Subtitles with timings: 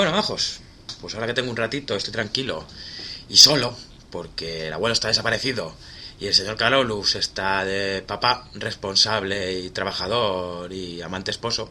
[0.00, 0.60] Bueno, majos,
[1.02, 2.64] pues ahora que tengo un ratito, estoy tranquilo
[3.28, 3.76] y solo,
[4.10, 5.74] porque el abuelo está desaparecido
[6.18, 11.70] y el señor Carolus está de papá responsable y trabajador y amante esposo,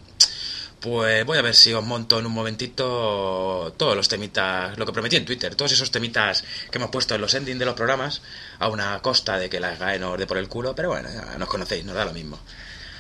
[0.79, 4.93] pues voy a ver si os monto en un momentito todos los temitas, lo que
[4.93, 8.21] prometí en Twitter, todos esos temitas que hemos puesto en los endings de los programas,
[8.59, 11.35] a una costa de que la GAE nos dé por el culo, pero bueno, ya
[11.39, 12.39] nos conocéis, nos da lo mismo.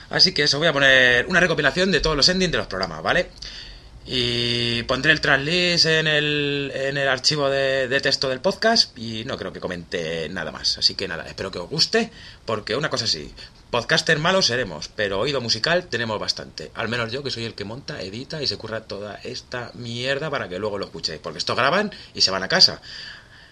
[0.09, 3.03] Así que eso, voy a poner una recopilación de todos los endings de los programas,
[3.03, 3.29] ¿vale?
[4.11, 9.23] Y pondré el translist en el, en el archivo de, de texto del podcast y
[9.23, 10.79] no creo que comente nada más.
[10.79, 12.09] Así que nada, espero que os guste,
[12.43, 13.31] porque una cosa sí,
[13.69, 16.71] podcaster malos seremos, pero oído musical tenemos bastante.
[16.73, 20.31] Al menos yo que soy el que monta, edita y se curra toda esta mierda
[20.31, 22.81] para que luego lo escuchéis, porque esto graban y se van a casa.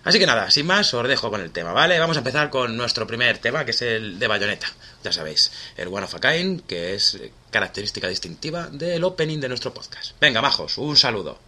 [0.08, 2.00] Así que nada, sin más, os dejo con el tema, ¿vale?
[2.00, 4.68] Vamos a empezar con nuestro primer tema, que es el de Bayonetta.
[5.04, 7.20] Ya sabéis, el One of a Kind, que es
[7.52, 10.14] característica distintiva del opening de nuestro podcast.
[10.22, 11.47] Venga, majos, un saludo.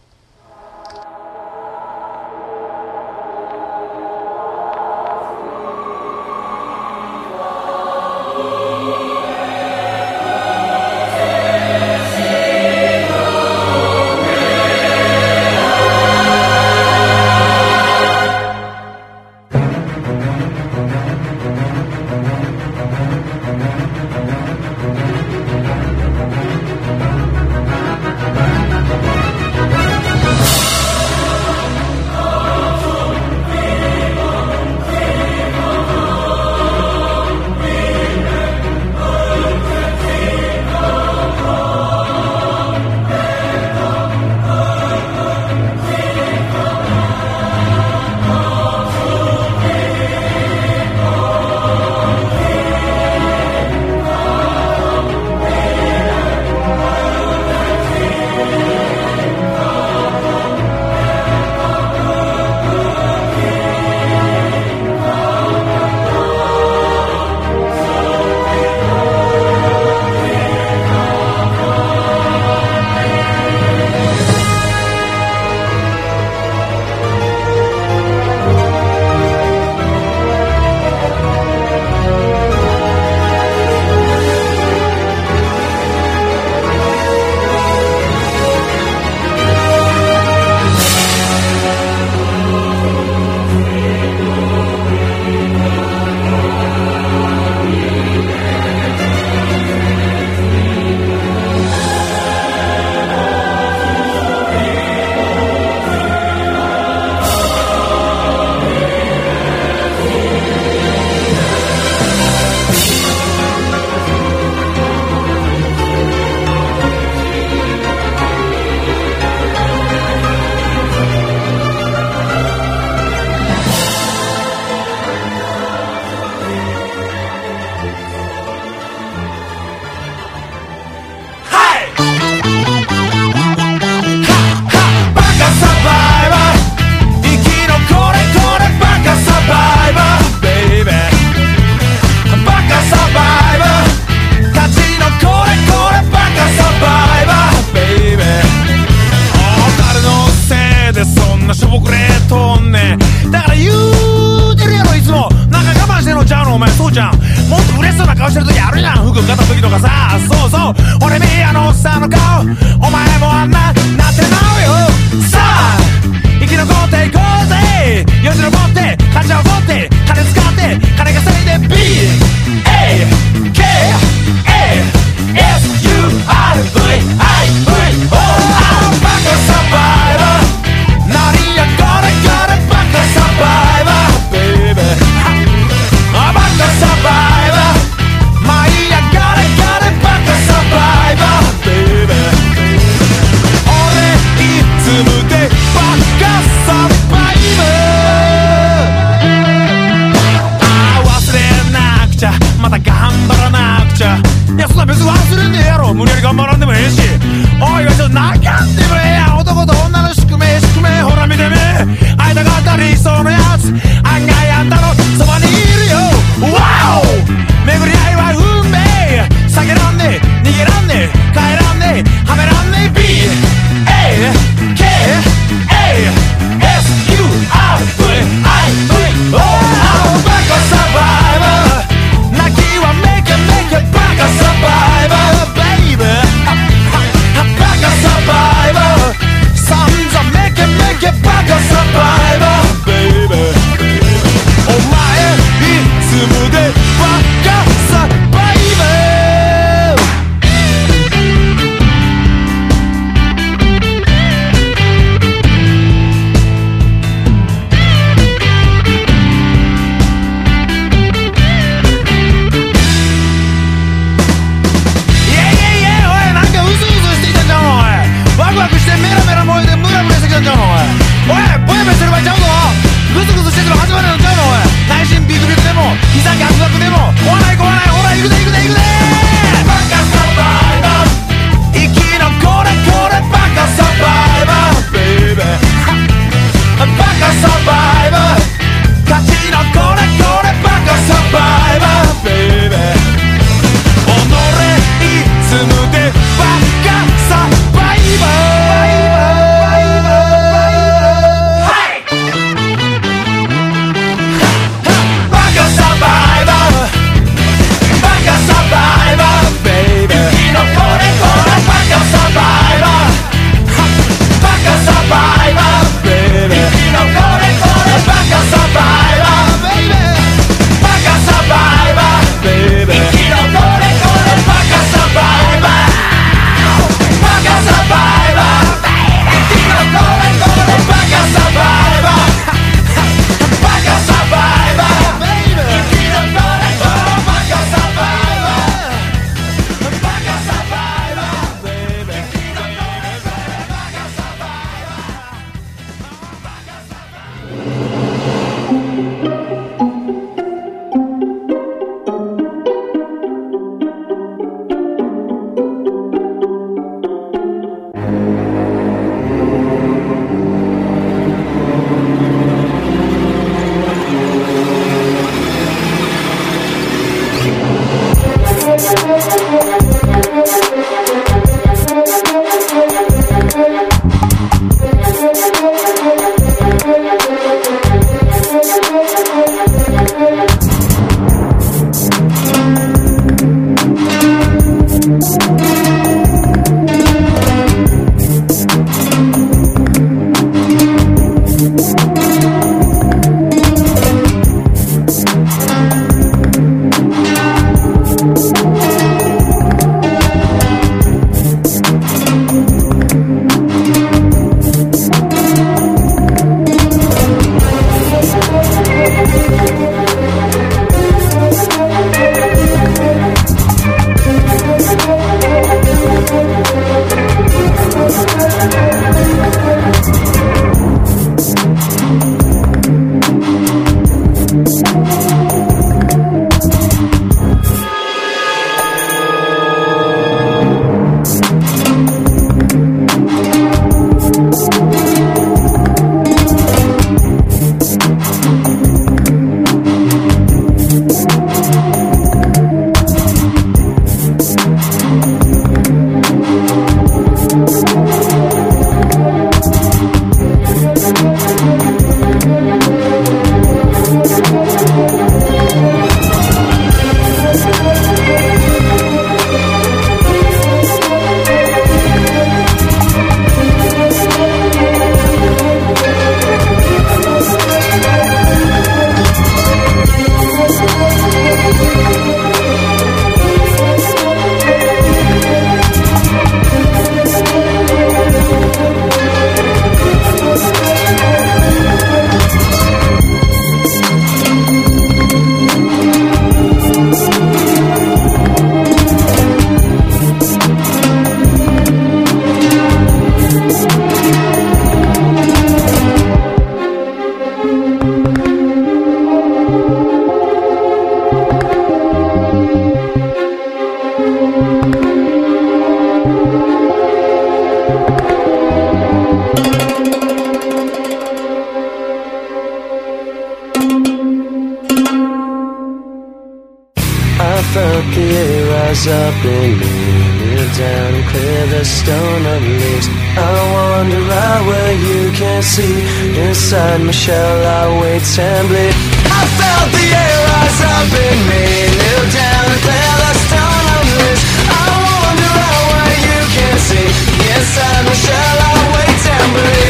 [526.80, 528.94] sign, Michelle, I wait and bleed.
[529.38, 531.64] I felt the air rise up in me,
[531.98, 534.40] kneel down and fell a stone on this.
[534.64, 534.84] I
[535.24, 537.08] wonder how what you can see.
[537.48, 539.88] Yes, I'm Michelle, I wait humbly.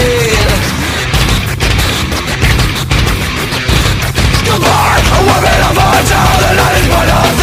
[4.47, 6.80] Come on, a woman of our town, and I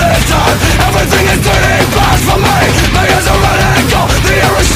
[0.07, 2.59] at time Everything is turning fast for me
[2.95, 4.71] My eyes are the air is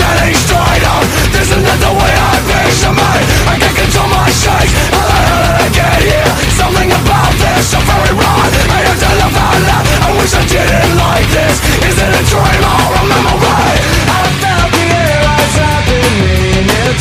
[1.42, 3.12] is not the way I picture me
[3.48, 6.32] I can't control my shakes, how the hell did I get here?
[6.60, 10.44] Something about this, so very wrong I have to live out loud, I wish I
[10.48, 11.56] didn't like this
[11.88, 13.78] Is it a dream or a memory?
[14.08, 15.22] I felt clear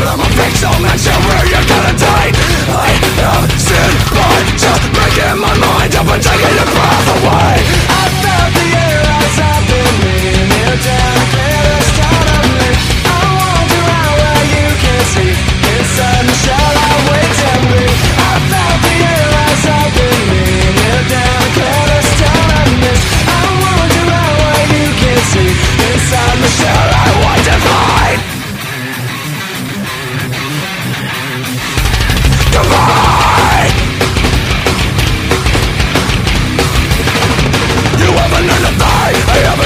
[0.08, 2.32] I'm a pixel man, show where you're gonna die
[2.70, 2.92] I
[4.10, 4.84] but just
[5.38, 7.56] my mind up and taking your breath away
[7.90, 9.71] I felt the air outside.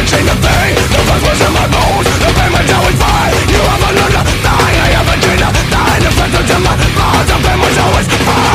[0.06, 2.08] change the thing The fuck was in my bones?
[2.22, 5.44] The pain was always with You have a learned a thing I have a changed
[5.44, 8.55] a thing The fentanyl in my bones The pain was always fire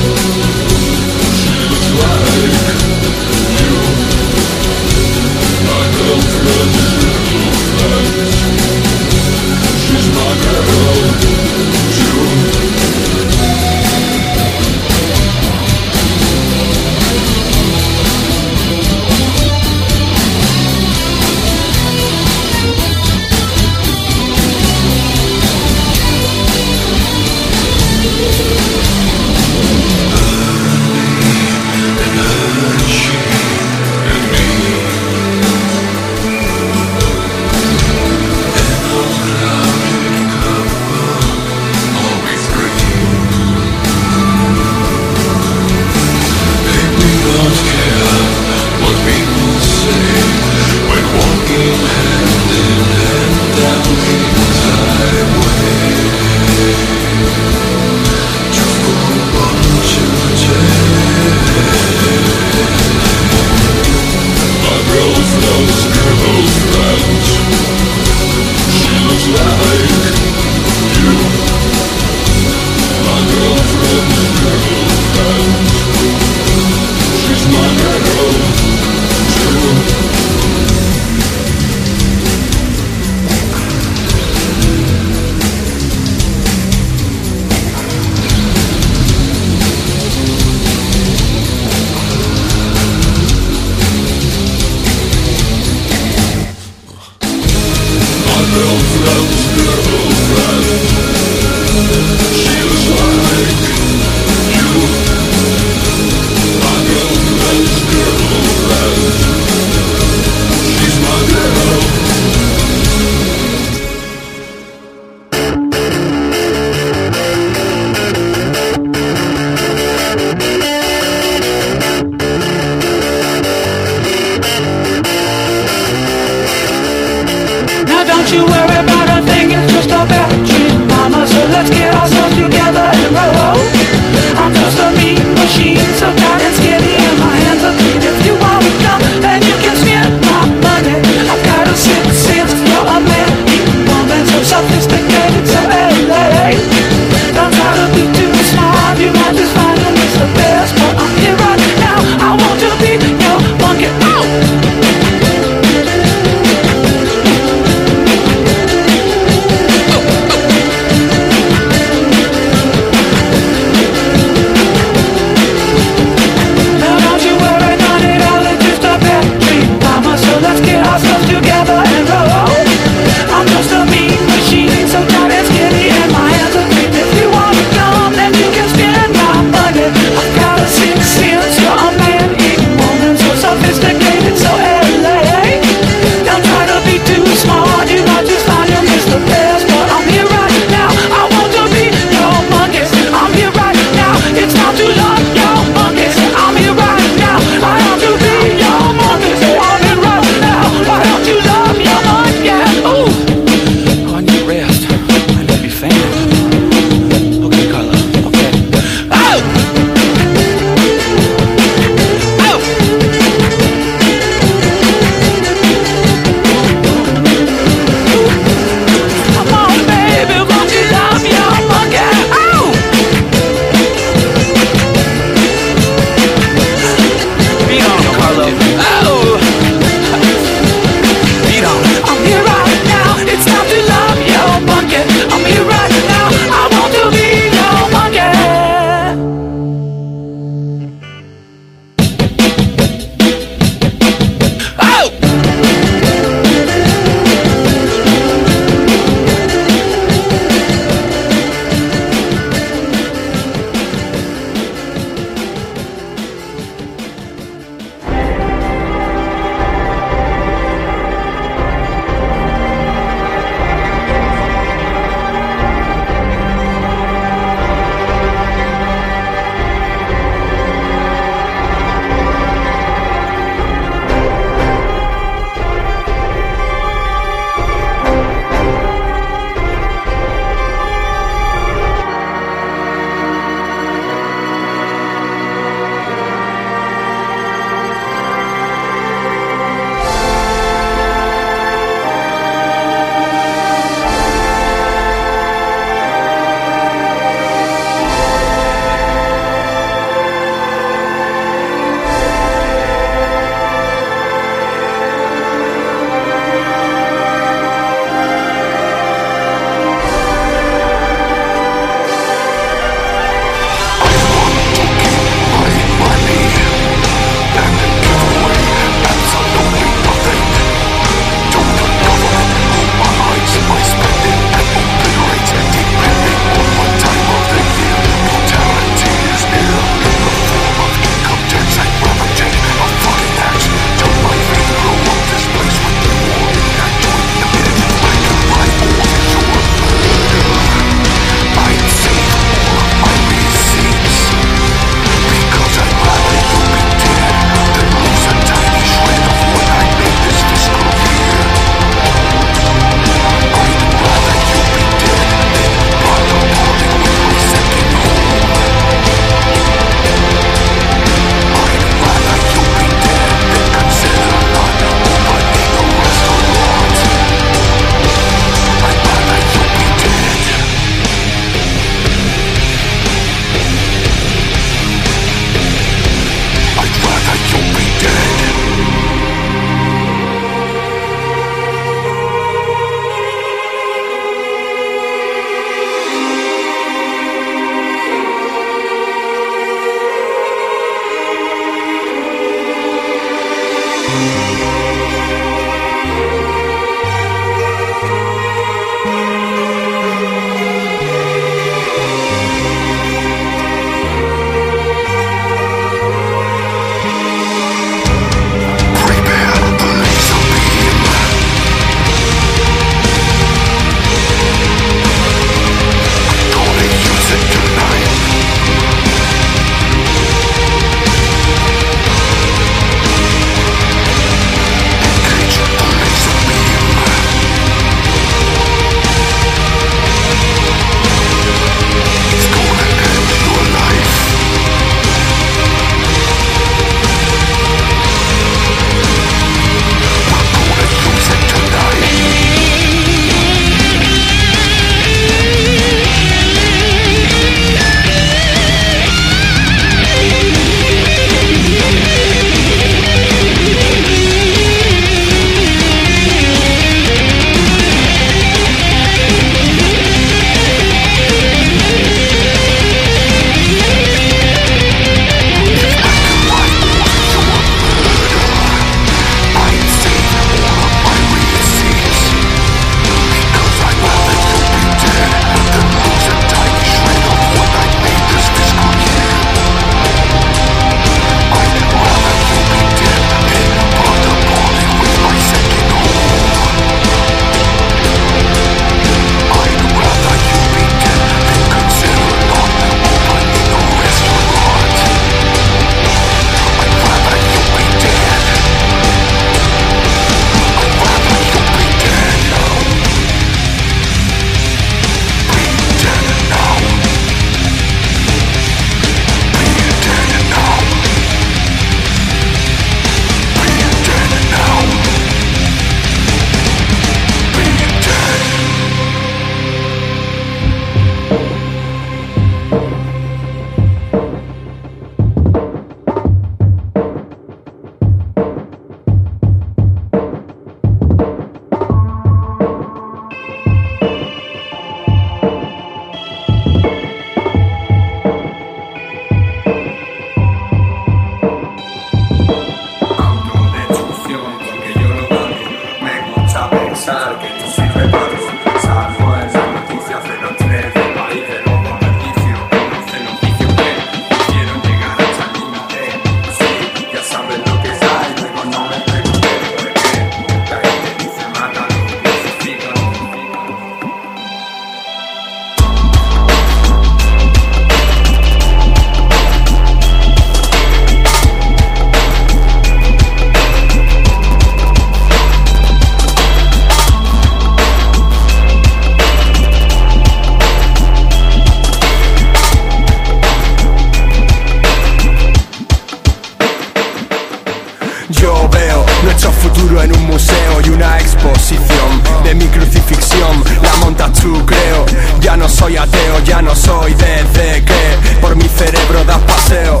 [596.48, 600.00] ya no soy desde que por mi cerebro das paseo.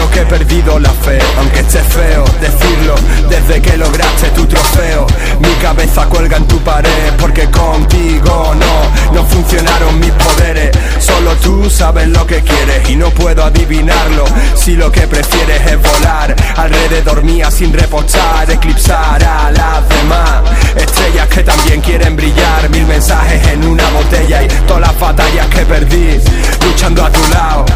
[0.00, 2.94] Creo que he perdido la fe, aunque esté feo decirlo,
[3.28, 5.06] desde que lograste tu trofeo.
[5.40, 10.70] Mi cabeza cuelga en tu pared, porque contigo no, no funcionaron mis poderes.
[10.98, 14.24] Solo tú sabes lo que quieres y no puedo adivinarlo.
[14.54, 20.42] Si lo que prefieres es volar, alrededor mía sin repochar, eclipsar a las demás.
[20.76, 25.66] Estrellas que también quieren brillar, mil mensajes en una botella y todas las batallas que
[25.66, 26.18] perdí,
[26.64, 27.66] luchando a tu lado,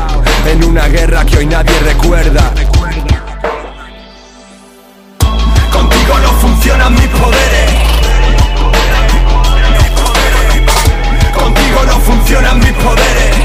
[0.47, 2.14] en una guerra que hoy nadie recuerda.
[5.73, 7.71] Contigo no funcionan mis poderes.
[11.35, 13.37] Contigo no funcionan mis poderes.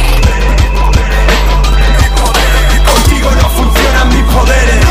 [2.85, 4.85] Contigo no funcionan mis poderes.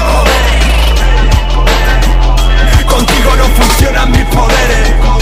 [2.84, 5.17] Contigo no funcionan mis poderes.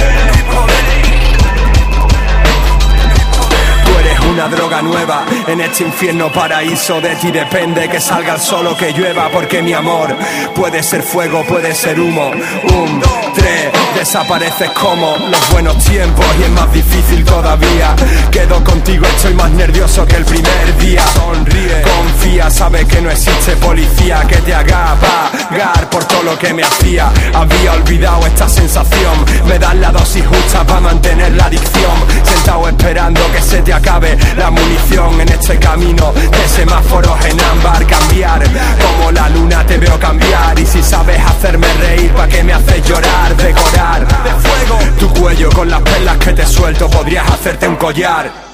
[4.36, 7.00] Una droga nueva en este infierno paraíso.
[7.00, 10.14] De ti depende que salga el sol o que llueva, porque mi amor
[10.54, 12.30] puede ser fuego, puede ser humo.
[12.30, 13.02] Un,
[13.94, 17.94] desapareces como los buenos tiempos y es más difícil todavía.
[18.30, 21.04] Quedo contigo, estoy más nervioso que el primer día.
[21.14, 26.52] Sonríe, confía, sabe que no existe policía que te haga pagar por todo lo que
[26.52, 27.10] me hacía.
[27.34, 31.96] Había olvidado esta sensación, me das la dosis justa para mantener la adicción.
[32.24, 37.86] Sentado esperando que se te acabe la munición en este camino de semáforos en ámbar.
[37.86, 40.58] Cambiar como la luna te veo cambiar.
[40.58, 43.35] Y si sabes hacerme reír, ¿para qué me haces llorar?
[43.36, 46.88] Decorar de fuego tu cuello con las perlas que te suelto.
[46.88, 48.45] Podrías hacerte un collar.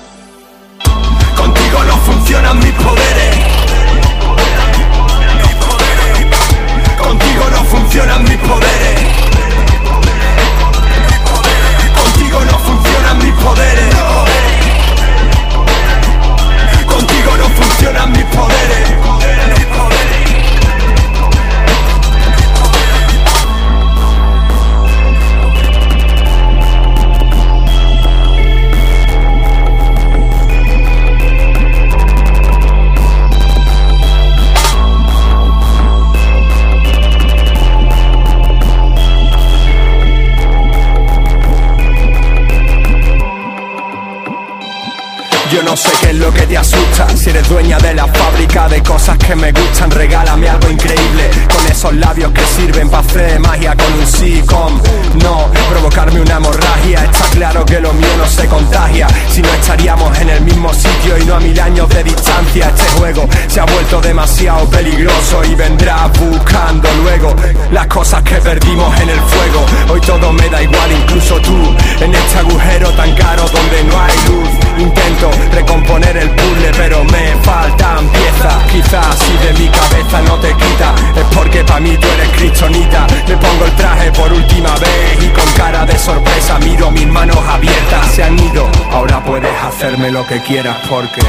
[86.92, 91.22] Mis manos abiertas Se han ido, ahora puedes hacerme lo que quieras porque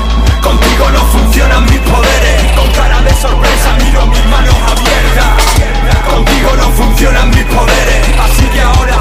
[0.44, 2.52] Contigo no funcionan mis poderes.
[2.54, 6.04] Con cara de sorpresa miro mis manos abiertas.
[6.06, 8.20] Contigo no funcionan mis poderes.
[8.20, 8.93] Así que ahora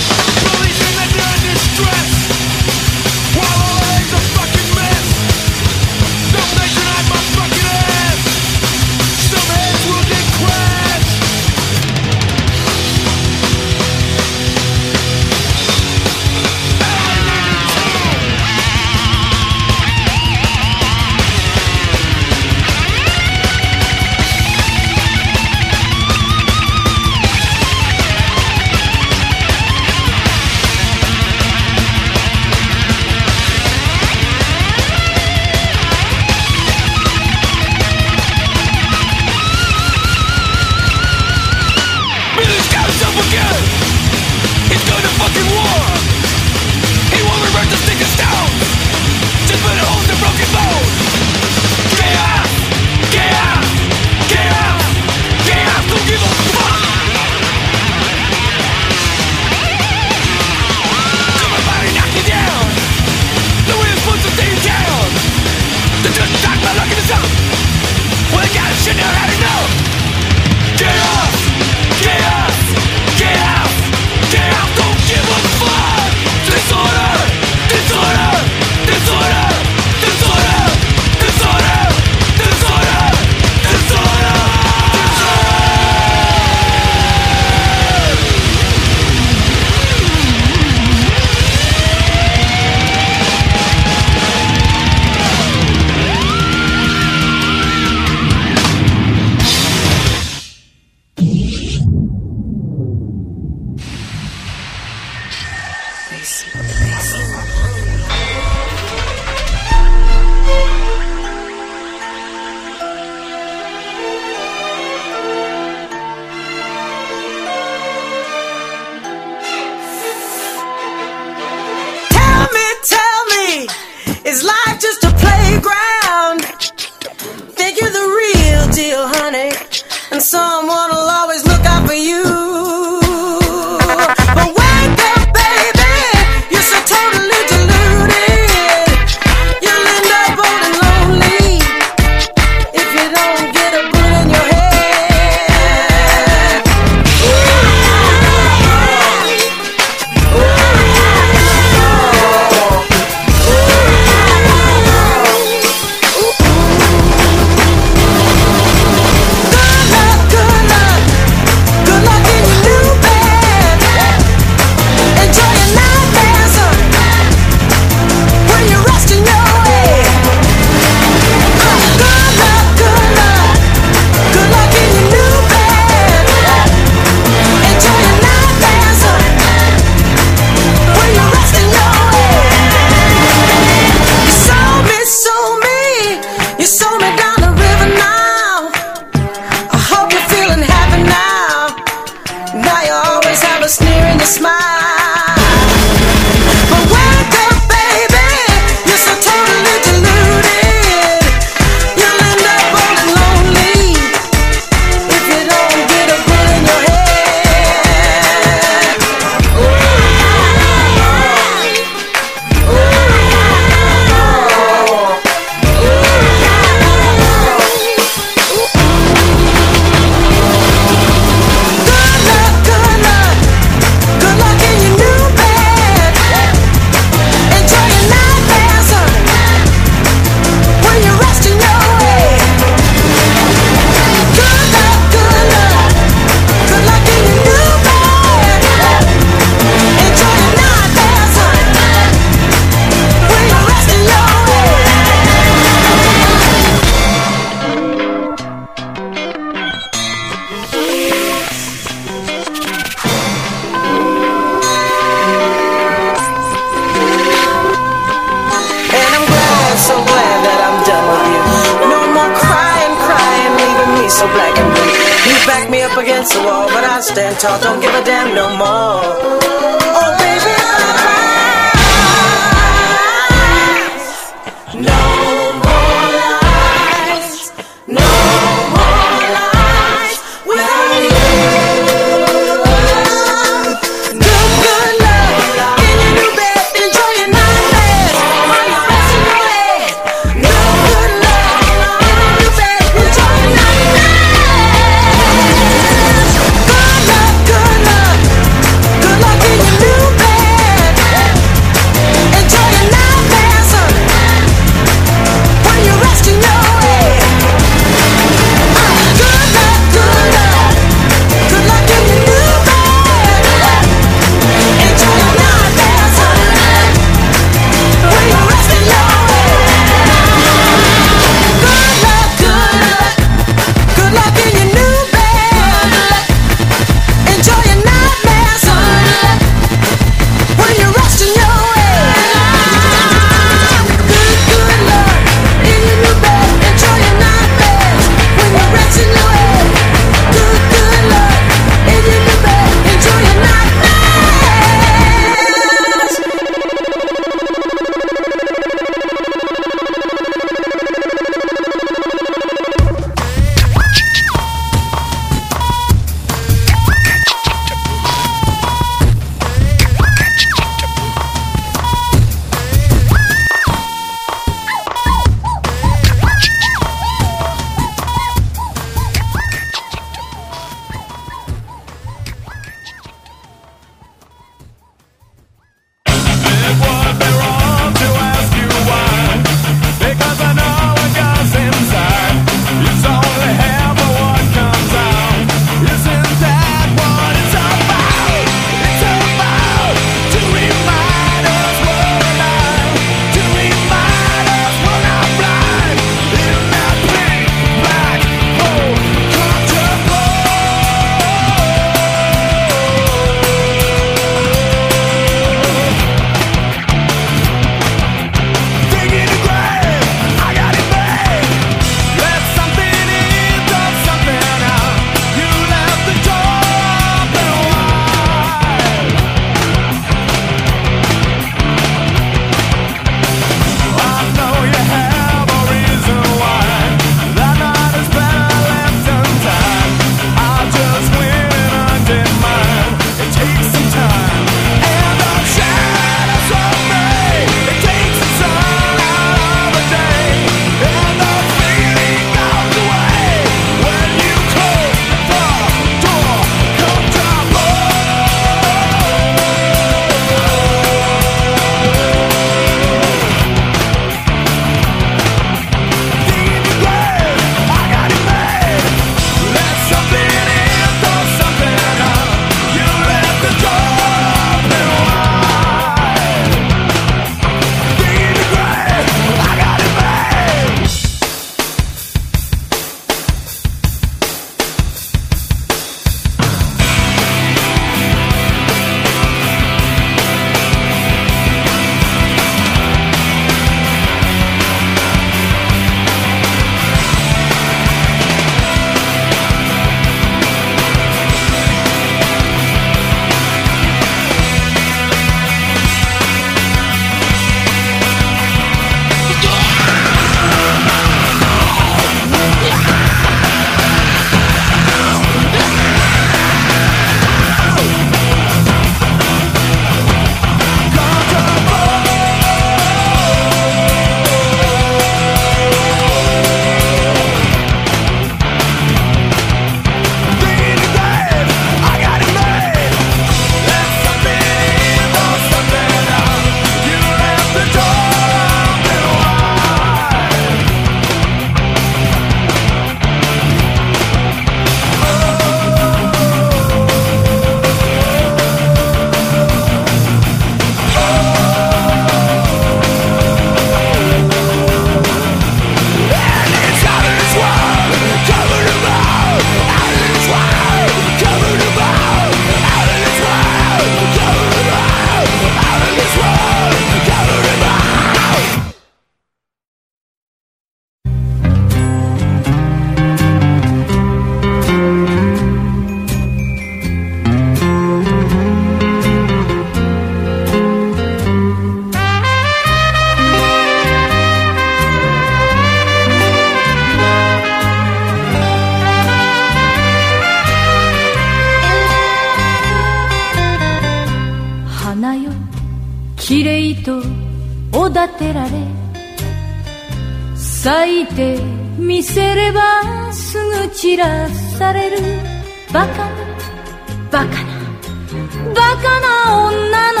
[598.84, 599.08] バカな
[599.46, 600.00] 女の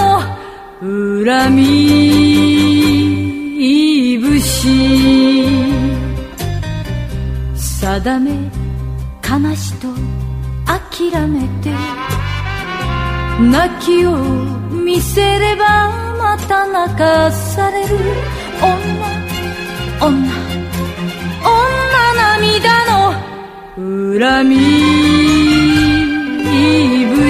[1.24, 1.62] 恨み
[4.20, 4.68] 節
[7.56, 8.30] 定め
[9.26, 9.88] 悲しと
[10.66, 11.70] 諦めて
[13.40, 14.10] 泣きを
[14.70, 17.96] 見せればまた泣かされる
[18.60, 18.76] 女
[20.00, 20.28] 女
[21.42, 23.14] 女涙の
[24.18, 24.56] 恨み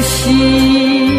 [0.02, 1.13] 節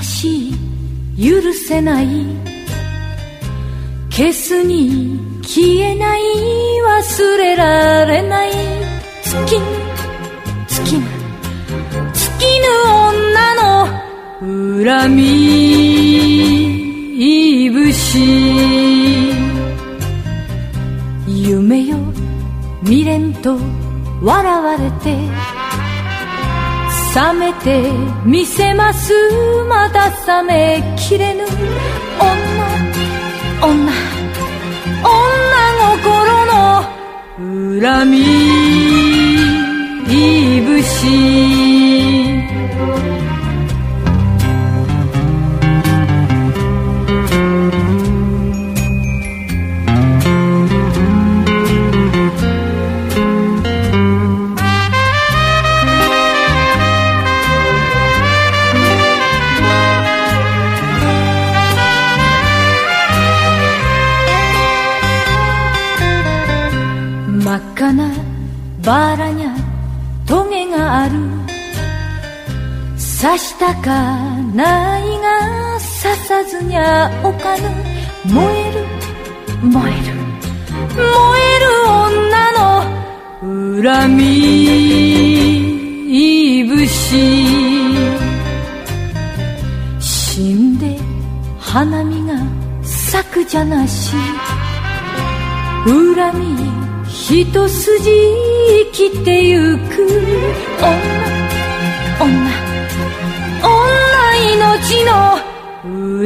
[0.00, 2.06] 悔しい許せない
[4.08, 6.22] 消すに消えない
[7.04, 8.50] 忘れられない。
[9.22, 9.66] 月ぬ
[10.68, 10.96] 月
[12.14, 12.66] 月ぬ
[13.10, 13.86] 女の
[14.84, 15.20] 恨み
[17.70, 18.18] 節
[21.26, 21.98] 夢よ
[22.82, 23.58] 未練と
[24.22, 25.49] 笑われて。
[27.14, 27.90] 冷めて
[28.24, 29.12] みせます。
[29.68, 31.44] まだ冷めきれぬ。
[31.44, 31.50] 女
[33.60, 33.92] 女
[35.02, 35.20] 女
[35.96, 36.84] 心の
[37.80, 38.20] 恨み。
[40.08, 40.90] いぶし。
[73.86, 77.62] ないが刺さずにゃおかぬ
[78.26, 78.84] 燃える。
[79.62, 80.14] 燃える。
[80.94, 81.04] 燃
[81.40, 84.20] える女の恨み。
[86.66, 87.16] 節
[89.98, 90.98] 死んで
[91.58, 92.34] 花見が
[92.82, 94.14] 咲くじゃなし。
[95.86, 95.94] 恨
[96.38, 96.70] み
[97.08, 98.10] 一筋
[98.84, 100.06] 生きてゆく。
[102.20, 102.49] 女女女
[104.78, 105.36] 命の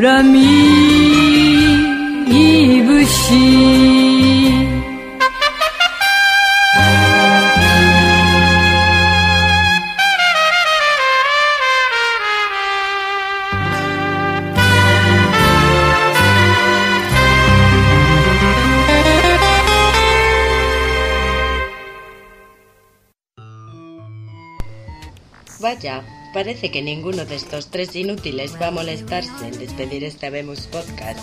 [0.03, 0.38] 恨み
[2.76, 3.32] いぶし
[25.62, 26.23] ばあちゃん。
[26.35, 31.20] Parece que ninguno de estos tres inútiles va a molestarse en despedir este Vemos Podcast.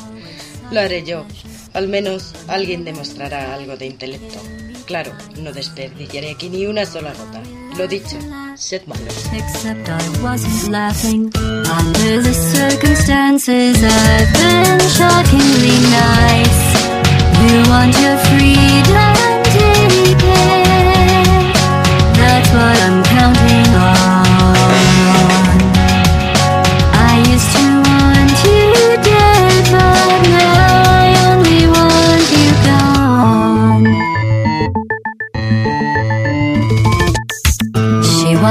[0.71, 1.25] Lo haré yo.
[1.73, 4.39] Al menos alguien demostrará algo de intelecto.
[4.85, 7.43] Claro, no desperdiciaré aquí ni una sola gota.
[7.77, 8.17] Lo dicho,
[8.55, 9.29] sed malos.
[9.33, 13.81] Except I wasn't laughing under the circumstances.
[13.81, 16.71] Been shockingly nice.
[22.15, 24.30] That's what I'm counting on.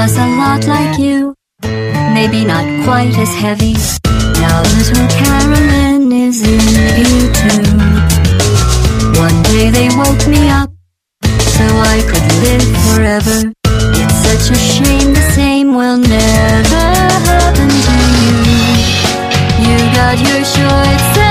[0.01, 3.73] Was a lot like you, maybe not quite as heavy.
[4.41, 6.61] Now little Carolyn is in
[6.97, 7.63] you too.
[9.19, 10.71] One day they woke me up
[11.55, 13.60] so I could live forever.
[14.43, 16.83] It's a shame the same will never
[17.29, 18.37] happen to you.
[19.61, 21.30] You got your short